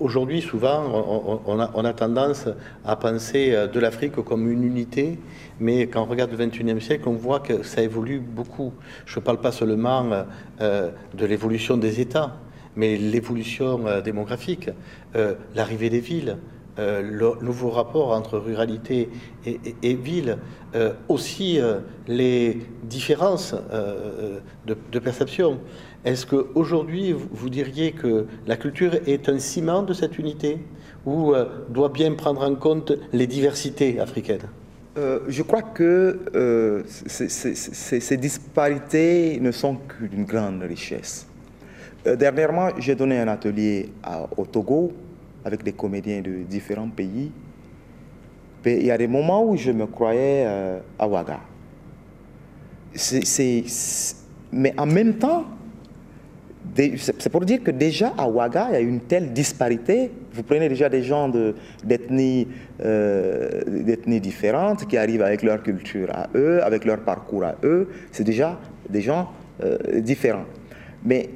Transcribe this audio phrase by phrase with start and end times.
[0.00, 0.82] Aujourd'hui, souvent,
[1.46, 2.48] on, a, tendance
[2.86, 5.18] à penser euh, de l'Afrique comme une unité,
[5.60, 8.72] mais quand on regarde le XXIe siècle, on voit que ça évolue beaucoup.
[9.04, 10.24] Je ne parle pas seulement
[10.62, 12.34] euh, de l'évolution des États,
[12.76, 14.70] mais l'évolution démographique,
[15.56, 16.36] l'arrivée des villes,
[16.78, 19.08] le nouveau rapport entre ruralité
[19.44, 20.38] et, ville,
[21.08, 21.58] aussi
[22.08, 23.54] les différences
[24.66, 25.58] de, perception.
[26.04, 30.58] Est-ce qu'aujourd'hui, vous diriez que la culture est un ciment de cette unité
[31.04, 34.48] ou euh, doit bien prendre en compte les diversités africaines?
[34.96, 41.26] Euh, je crois que euh, ces disparités ne sont qu'une grande richesse.
[42.04, 43.90] dernièrement, j'ai donné un atelier
[44.36, 44.92] au Togo
[45.44, 47.30] avec des comédiens de différents pays.
[48.66, 50.46] il y a des moments où je me croyais
[50.98, 51.40] à Ouaga.
[54.52, 55.46] mais en même temps,
[56.76, 60.10] c'est pour dire que déjà à Ouaga, il y a une telle disparité.
[60.32, 61.52] Vous prenez déjà des gens euh,
[61.84, 62.46] d'ethnies
[64.20, 67.88] différentes qui arrivent avec leur culture à eux, avec leur parcours à eux.
[68.12, 69.30] C'est déjà des gens
[69.62, 70.46] euh, différents.
[71.04, 71.30] Mais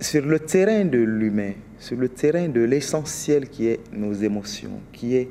[0.00, 1.52] sur le terrain de l'humain,
[1.82, 5.28] sur le terrain de l'essentiel qui est nos émotions, qui est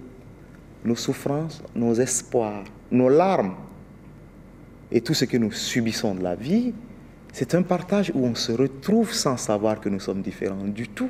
[0.84, 3.56] nos souffrances, nos espoirs, nos larmes
[4.92, 6.74] et tout ce que nous subissons de la vie,
[7.32, 11.10] c'est un partage où on se retrouve sans savoir que nous sommes différents du tout.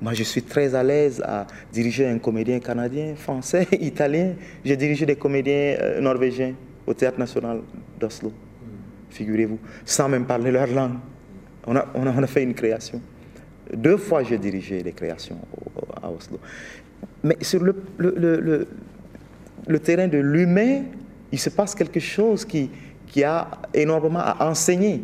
[0.00, 4.32] Moi, je suis très à l'aise à diriger un comédien canadien, français, italien.
[4.64, 6.54] J'ai dirigé des comédiens euh, norvégiens
[6.86, 7.60] au Théâtre national
[8.00, 8.32] d'Oslo,
[9.10, 10.96] figurez-vous, sans même parler leur langue.
[11.66, 13.02] On a, on a, fait une création.
[13.74, 15.38] Deux fois, j'ai dirigé des créations
[16.02, 16.38] à Oslo.
[17.22, 17.74] Mais sur le,
[19.80, 20.82] terrain de l'humain,
[21.30, 22.70] il se passe quelque chose qui,
[23.24, 25.02] a énormément à enseigner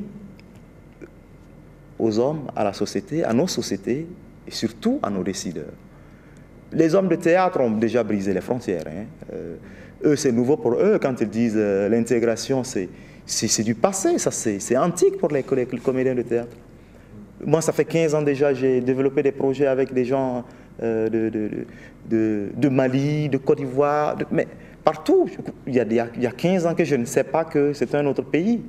[1.98, 4.06] aux hommes, à la société, à nos sociétés
[4.46, 5.72] et surtout à nos décideurs.
[6.72, 8.84] Les hommes de théâtre ont déjà brisé les frontières.
[8.86, 9.06] Hein.
[9.32, 9.56] Euh,
[10.04, 12.88] eux, c'est nouveau pour eux quand ils disent euh, l'intégration, c'est,
[13.62, 16.56] du passé, c'est, antique pour les, comédiens de théâtre.
[17.46, 20.44] Moi, ça fait 15 ans déjà, j'ai développé des projets avec des gens
[20.82, 21.08] euh,
[22.08, 24.46] de, Mali, de Côte d'Ivoire, mais
[24.82, 25.28] partout.
[25.66, 27.94] Il y, a, il y, a, 15 ans que je ne sais pas que c'est
[27.94, 28.62] un autre pays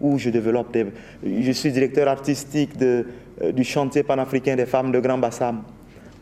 [0.00, 0.86] où je développe des...
[1.24, 3.04] Je suis directeur artistique euh,
[3.52, 5.62] du chantier panafricain des femmes de Grand Bassam.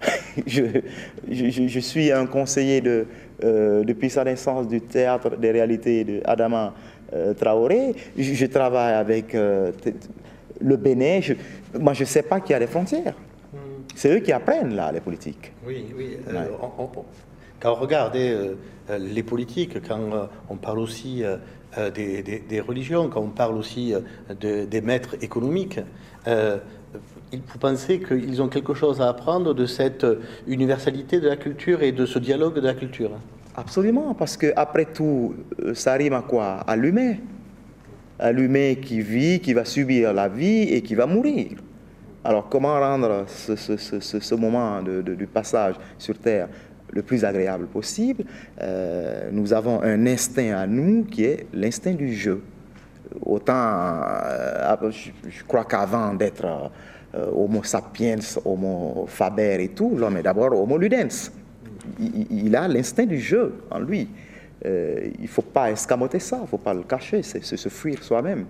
[0.46, 2.82] je, suis un conseiller
[3.44, 6.74] euh, depuis sa naissance du théâtre des réalités de Adama
[7.38, 7.94] Traoré.
[8.16, 9.34] Je, travaille avec
[10.60, 11.20] le Bénin.
[11.78, 13.14] moi, je ne sais pas qu'il y a des frontières.
[13.52, 13.82] Hmm.
[13.94, 15.52] C'est eux qui apprennent, là, les politiques.
[15.66, 16.18] Oui, oui.
[17.60, 18.54] Quand on regarde euh,
[18.88, 21.22] euh, les politiques, quand euh, on parle aussi
[21.94, 23.94] des, religions, quand on parle aussi
[24.40, 25.78] des maîtres économiques,
[26.26, 30.04] vous pensez qu'ils ont quelque chose à apprendre de cette
[30.48, 33.12] universalité de la culture et de ce dialogue de la culture
[33.54, 35.34] Absolument, parce que après tout,
[35.74, 36.54] ça rime à quoi?
[36.66, 37.14] À l'humain.
[38.32, 41.52] L'humain qui vit, qui va subir la vie et qui va mourir.
[42.22, 46.48] Alors comment rendre ce, moment du passage sur Terre
[46.92, 48.24] le plus agréable possible,
[48.60, 52.42] euh, nous avons un instinct à nous qui est l'instinct du jeu.
[53.24, 56.70] Autant, euh, je, crois qu'avant d'être
[57.14, 61.32] euh, Homo sapiens, Homo faber et tout, l'homme est d'abord Homo ludens.
[61.98, 64.08] Il, a l'instinct du jeu en lui.
[64.64, 68.02] Il ne faut pas escamoter ça, il ne faut pas le cacher, c'est se fuir
[68.02, 68.46] soi-même.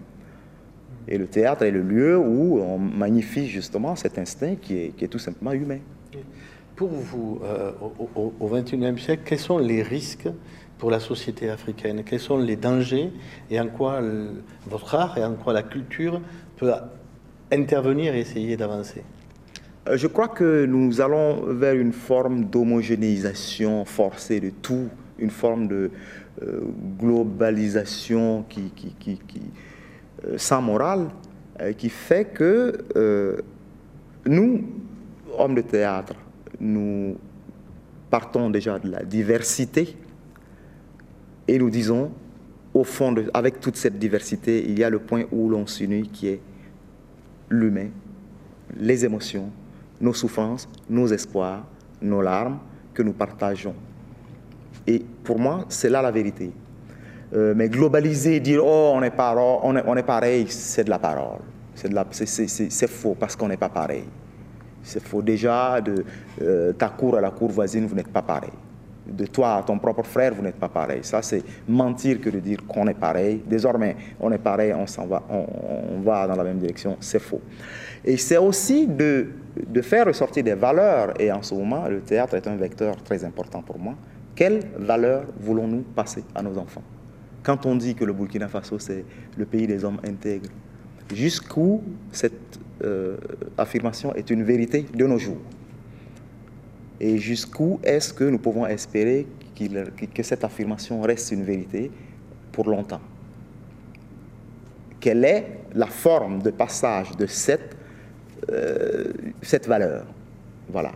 [1.08, 5.04] Et le théâtre est le lieu où on magnifie justement cet instinct qui est, qui
[5.04, 5.78] est tout simplement humain.
[6.76, 7.72] Pour vous, euh,
[8.14, 10.28] au XXIe siècle, quels sont les risques
[10.78, 12.02] pour la société africaine?
[12.04, 13.10] Quels sont les dangers?
[13.50, 14.00] Et en quoi
[14.66, 16.20] votre art et en quoi la culture
[16.56, 16.72] peut
[17.52, 19.02] intervenir et essayer d'avancer?
[19.88, 24.88] Euh, Je crois que nous allons vers une forme d'homogénéisation forcée de tout,
[25.20, 25.90] une forme de
[26.42, 26.60] euh,
[26.98, 29.18] globalisation qui, qui
[30.36, 31.08] sans morale,
[31.78, 33.42] qui fait que
[34.26, 34.64] nous,
[35.38, 36.14] hommes de théâtre,
[36.60, 37.16] nous
[38.10, 39.96] partons déjà de la diversité
[41.48, 42.12] et nous disons,
[42.74, 46.28] au fond, avec toute cette diversité, il y a le point où l'on s'unit qui
[46.28, 46.40] est
[47.48, 47.88] l'humain,
[48.76, 49.50] les émotions,
[50.00, 51.66] nos souffrances, nos espoirs,
[52.00, 52.58] nos larmes
[52.94, 53.74] que nous partageons.
[54.86, 56.50] Et pour moi, c'est là la vérité.
[57.32, 61.40] Euh, mais globaliser, dire oh on est, pareil, c'est de la parole.
[61.74, 64.04] C'est faux parce qu'on n'est pas pareil.
[64.82, 66.04] C'est faux déjà, de
[66.42, 68.50] euh, ta cour à la cour voisine, vous n'êtes pas pareil.
[69.06, 71.00] de toi à ton propre frère, vous n'êtes pas pareil.
[71.02, 73.42] Ça, c'est mentir que de dire qu'on est pareil.
[73.46, 76.96] Désormais, on est pareil, on s'en va, on, va dans la même direction.
[77.00, 77.40] C'est faux.
[78.04, 79.28] Et c'est aussi de
[79.82, 81.12] faire ressortir des valeurs.
[81.20, 83.94] Et en ce moment, le théâtre est un vecteur très important pour moi.
[84.40, 86.82] Quelles valeurs voulons-nous passer à nos enfants?
[87.42, 89.04] Quand on dit que le Burkina Faso, c'est
[89.36, 90.48] le pays des hommes intègres,
[91.14, 93.18] jusqu'où cette euh,
[93.58, 95.42] affirmation est une vérité de nos jours?
[97.00, 99.26] Et jusqu'où est-ce que nous pouvons espérer
[100.14, 101.90] que cette affirmation reste une vérité
[102.50, 103.02] pour longtemps?
[105.00, 107.76] Quelle est la forme de passage de cette,
[108.50, 109.04] euh,
[109.42, 110.06] cette valeur?
[110.70, 110.92] Voilà.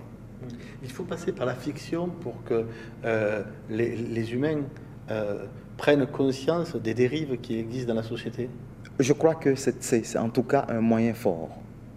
[0.83, 2.65] Il faut passer par la fiction pour que
[3.05, 4.63] euh, les, humains
[5.11, 5.47] euh,
[5.77, 8.49] prennent conscience des dérives qui existent dans la société
[8.99, 11.51] Je crois que c'est en tout cas un moyen fort.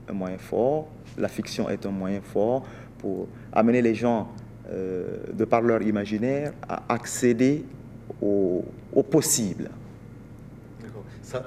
[0.09, 0.87] Un moyen fort.
[1.17, 2.65] La fiction est un moyen fort
[2.99, 4.29] pour amener les gens,
[4.69, 7.65] euh, de par leur imaginaire, à accéder
[8.21, 8.63] au,
[9.11, 9.69] possible.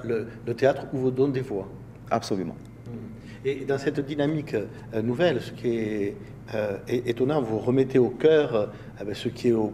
[0.03, 1.67] le, le, théâtre ouvre donc des voies.
[2.09, 2.55] Absolument.
[3.43, 6.15] Et dans cette dynamique euh, nouvelle, ce qui est
[6.53, 8.65] euh, étonnant, vous remettez au cœur euh,
[9.03, 9.71] ben, ce qui est au,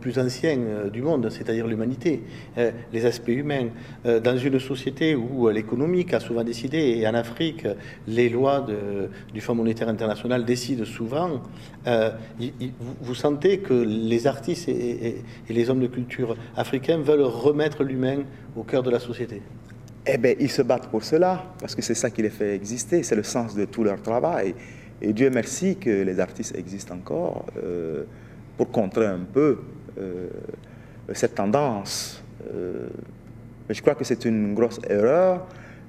[0.00, 2.22] plus ancien du monde, c'est-à-dire l'humanité,
[2.94, 3.68] les aspects humains.
[4.04, 7.66] dans une société où l'économique a souvent décidé, et en Afrique,
[8.06, 8.66] les lois
[9.34, 11.42] du Fonds monétaire international décident souvent,
[13.02, 18.22] vous, sentez que les artistes et les hommes de culture africains veulent remettre l'humain
[18.56, 19.42] au cœur de la société
[20.06, 23.02] eh bien, ils se battent pour cela, parce que c'est ça qui les fait exister,
[23.02, 24.54] c'est le sens de tout leur travail.
[25.00, 28.04] Et Dieu merci que les artistes existent encore euh,
[28.56, 29.58] pour contrer un peu
[29.98, 30.28] euh,
[31.12, 32.22] cette tendance.
[32.52, 32.86] Euh,
[33.68, 35.46] mais je crois que c'est une grosse erreur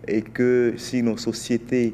[0.07, 1.93] et que si nos sociétés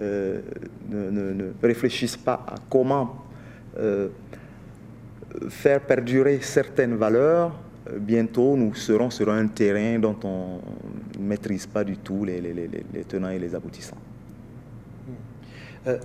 [0.00, 3.24] ne, ne, réfléchissent pas à comment
[5.48, 7.52] faire perdurer certaines valeurs,
[7.98, 10.60] bientôt nous serons sur un terrain dont on
[11.18, 12.40] ne maîtrise pas du tout les,
[13.06, 13.96] tenants et les aboutissants.
[15.86, 15.98] Euh,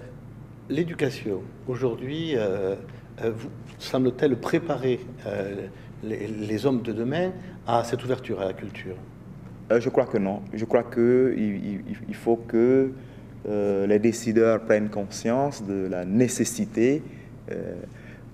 [0.70, 2.76] l'éducation, aujourd'hui, euh,
[3.24, 3.32] euh,
[3.78, 5.00] semble-t-elle préparer
[6.04, 7.32] les, hommes de demain
[7.68, 8.96] à cette ouverture à la culture?
[9.78, 10.42] Je crois que non.
[10.54, 12.92] Je crois qu'il il faut que
[13.88, 17.02] les décideurs prennent conscience de la nécessité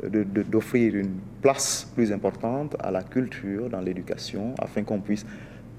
[0.03, 5.25] d'offrir une place plus importante à la culture dans l'éducation afin qu'on puisse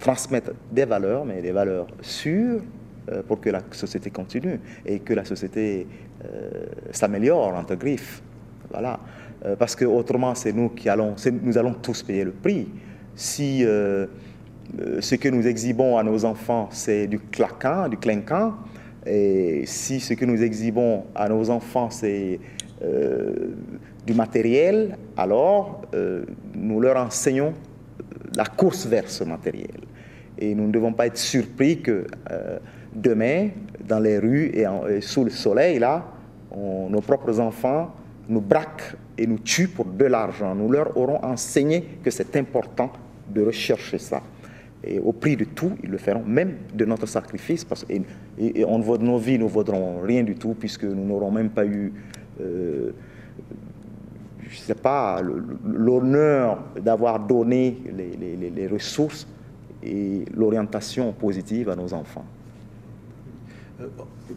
[0.01, 2.63] transmettre des valeurs, mais des valeurs sûres
[3.11, 5.87] euh, pour que la société continue et que la société
[6.25, 6.51] euh,
[6.91, 8.23] s'améliore entre griffes.
[8.71, 8.99] Voilà.
[9.45, 12.67] Euh, parce que autrement, c'est nous qui allons, nous allons tous payer le prix.
[13.15, 18.55] Si ce que nous exhibons à nos enfants, c'est du claquant, du clinquant,
[19.05, 22.39] et si ce que nous exhibons à nos enfants, c'est
[24.07, 25.83] du matériel, alors
[26.55, 27.53] nous leur enseignons
[28.35, 29.81] la course vers ce matériel.
[30.41, 32.59] Et nous ne devons pas être surpris que euh,
[32.95, 33.49] demain,
[33.87, 34.65] dans les rues et,
[35.01, 36.05] sous le soleil, là,
[36.57, 37.95] nos propres enfants
[38.29, 40.55] nous braquent et nous tuent pour de l'argent.
[40.55, 42.91] Nous leur aurons enseigné que c'est important
[43.29, 44.23] de rechercher ça.
[44.83, 47.93] Et au prix de tout, ils le feront, même de notre sacrifice, parce que
[48.39, 51.93] et, on, nos vies ne vaudront rien du tout, puisque nous n'aurons même pas eu
[52.41, 52.93] euh,
[54.51, 55.23] je ne sais pas,
[55.65, 59.27] l'honneur d'avoir donné les, ressources
[59.83, 62.25] et l'orientation positive à nos enfants.
[63.81, 63.87] Euh,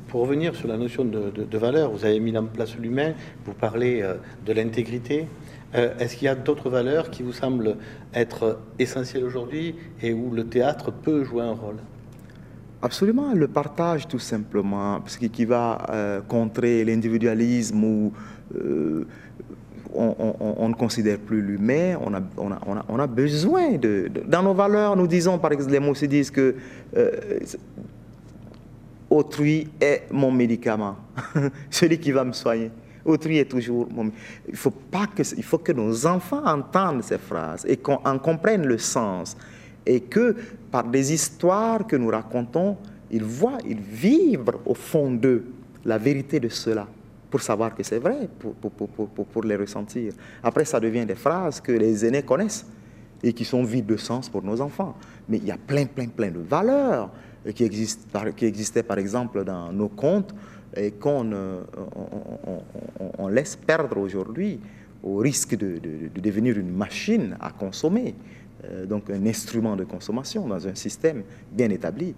[0.08, 3.14] pour revenir sur la notion de, valeur, vous avez mis en place l'humain,
[3.46, 5.28] vous parlez euh, de l'intégrité.
[5.76, 7.78] Euh, est-ce qu'il y a d'autres valeurs qui vous semblent
[8.14, 11.78] être essentielles aujourd'hui et où le théâtre peut jouer un rôle?
[12.82, 18.14] Absolument, le partage tout simplement, parce que qui va contrer l'individualisme ou
[19.96, 22.22] on, ne considère plus l'humain, on a,
[22.88, 26.32] on, a, besoin de, Dans nos valeurs, nous disons, par exemple, les mots se disent
[26.32, 26.56] que
[26.96, 27.40] euh,
[29.10, 30.98] autrui est mon médicament,
[31.70, 32.72] celui qui va me soigner.
[33.06, 34.12] Autrui est toujours mon...
[34.48, 38.18] Il faut, pas que, il faut que nos enfants entendent ces phrases et qu'on en
[38.18, 39.36] comprenne le sens.
[39.86, 40.36] Et que
[40.72, 42.78] par des histoires que nous racontons,
[43.12, 45.44] ils voient, ils vivent au fond d'eux
[45.84, 46.88] la vérité de cela
[47.34, 50.14] pour savoir que c'est vrai, pour, pour, pour, les ressentir.
[50.44, 52.64] Après, ça devient des phrases que les aînés connaissent
[53.24, 54.96] et qui sont vides de sens pour nos enfants.
[55.28, 57.10] Mais il y a plein, plein, plein de valeurs
[57.56, 60.36] qui, existent, qui existaient, par exemple, dans nos contes
[60.78, 61.28] et qu'on
[63.18, 64.60] on, laisse perdre aujourd'hui
[65.02, 68.14] au risque de, de, devenir une machine à consommer,
[68.66, 72.14] euh, donc un instrument de consommation dans un système bien établi.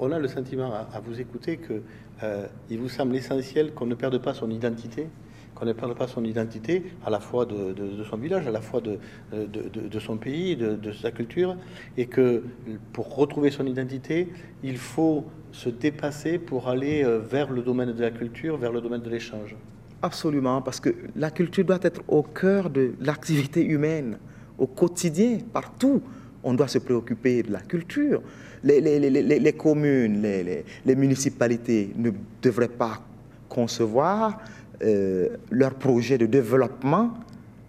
[0.00, 1.82] On a le sentiment à, vous écouter que
[2.22, 5.08] euh, vous semble essentiel qu'on ne perde pas son identité,
[5.54, 7.74] qu'on ne perde pas son identité, à la fois de,
[8.08, 8.98] son village, à la fois de,
[9.32, 11.56] de son pays, de, sa culture,
[11.96, 12.44] et que
[12.92, 14.28] pour retrouver son identité,
[14.62, 18.80] il faut se dépasser pour aller euh, vers le domaine de la culture, vers le
[18.80, 19.56] domaine de l'échange.
[20.02, 24.18] Absolument, parce que la culture doit être au cœur de l'activité humaine,
[24.58, 26.02] au quotidien, partout.
[26.44, 28.22] On doit se préoccuper de la culture.
[28.64, 32.10] Les, les, les, les communes, les, municipalités ne
[32.42, 33.00] devraient pas
[33.48, 34.40] concevoir
[34.82, 37.14] euh, leur projet de développement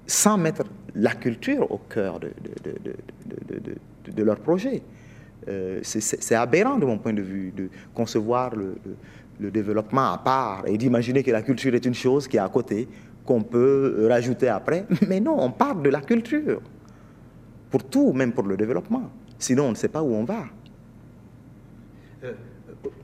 [0.05, 0.63] sans mettre
[0.95, 2.31] la culture au cœur de,
[2.63, 2.73] de,
[3.53, 4.81] de, de leur projet.
[5.47, 8.75] Euh, c'est aberrant de mon point de vue de concevoir le,
[9.39, 12.49] le, développement à part et d'imaginer que la culture est une chose qui est à
[12.49, 12.87] côté,
[13.25, 14.85] qu'on peut rajouter après.
[15.07, 16.61] Mais non, on parle de la culture.
[17.69, 19.11] Pour tout, même pour le développement.
[19.37, 20.45] Sinon, on ne sait pas où on va.
[22.23, 22.33] Euh,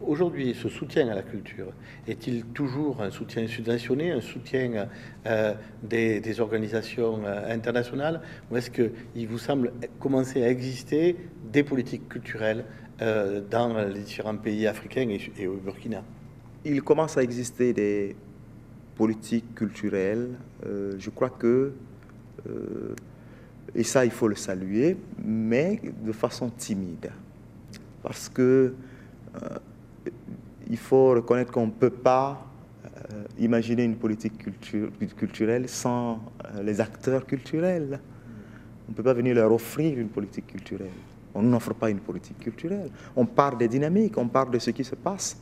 [0.02, 1.74] Aujourd'hui, ce soutien à la culture
[2.08, 4.88] est-il toujours un soutien subventionné, un soutien
[5.26, 5.54] euh,
[5.84, 11.18] des, organisations euh, internationales, ou est-ce qu'il vous semble commencer à exister
[11.52, 12.66] des politiques culturelles
[13.52, 16.02] dans les différents pays africains et, au Burkina?
[16.64, 18.16] Il commence à exister des
[18.96, 20.30] politiques culturelles.
[20.64, 21.74] je crois que,
[23.74, 27.12] et ça il faut le saluer, mais de façon timide,
[28.04, 28.74] parce que
[30.70, 32.46] il faut reconnaître qu'on ne peut pas
[32.86, 34.34] euh, imaginer une politique
[35.16, 38.00] culturelle sans euh, les acteurs culturels.
[38.88, 40.88] On ne peut pas venir leur offrir une politique culturelle.
[41.34, 42.90] On n'offre pas une politique culturelle.
[43.16, 45.38] On parle des dynamiques, on parle de ce qui se passe.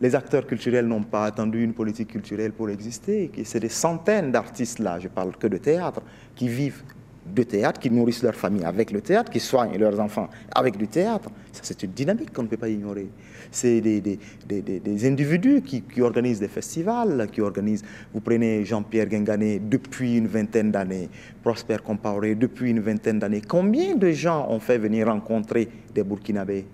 [0.00, 3.30] Les acteurs culturels n'ont pas attendu une politique culturelle pour exister.
[3.44, 6.00] C'est des centaines d'artistes là, je parle que de théâtre,
[6.34, 6.82] qui vivent
[7.26, 10.88] de théâtre, qui nourrissent leur famille avec le théâtre, qui soignent leurs enfants avec du
[10.88, 11.30] théâtre.
[11.52, 13.08] C'est une dynamique qu'on ne peut pas ignorer.
[13.50, 17.84] C'est des, des, des, individus qui, qui, organisent des festivals, qui organisent...
[18.14, 21.10] Vous prenez Jean-Pierre Guingané depuis une vingtaine d'années,
[21.42, 23.42] Prosper Compaoré depuis une vingtaine d'années.
[23.46, 26.64] Combien de gens ont fait venir rencontrer des Burkinabés?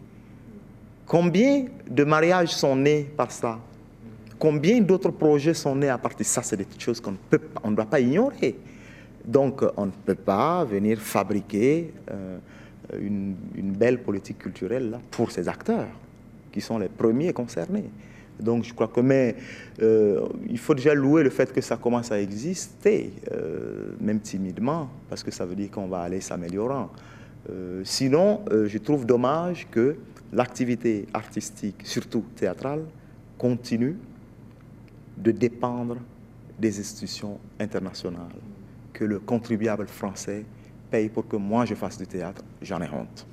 [1.07, 3.61] Combien de mariages sont nés par ça?
[4.39, 6.43] Combien d'autres projets sont nés à partir de ça?
[6.43, 7.13] C'est des choses qu'on
[7.71, 8.57] ne doit pas ignorer.
[9.25, 12.39] Donc on ne peut pas venir fabriquer euh,
[13.01, 15.89] une, belle politique culturelle pour ces acteurs,
[16.53, 17.91] qui sont les premiers concernés.
[18.39, 19.37] Donc je crois que, mais
[19.83, 24.89] euh, il faut déjà louer le fait que ça commence à exister, euh, même timidement,
[25.09, 26.91] parce que ça veut dire qu'on va aller s'améliorant.
[27.85, 29.97] sinon, je trouve dommage que
[30.33, 32.85] l'activité artistique, surtout théâtrale,
[33.39, 33.97] continue
[35.17, 35.97] de dépendre
[36.59, 38.41] des institutions internationales
[38.93, 40.45] que le contribuable français
[40.91, 43.27] paye pour que moi je fasse du théâtre, j'en ai honte.